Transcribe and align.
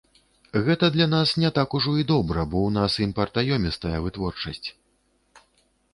Гэта 0.67 0.85
для 0.95 1.05
нас 1.15 1.33
не 1.43 1.51
так 1.57 1.75
ужо 1.81 1.93
і 2.03 2.07
добра, 2.13 2.47
бо 2.53 2.57
ў 2.67 2.69
нас 2.79 2.97
імпартаёмістая 3.07 3.97
вытворчасць. 4.07 4.67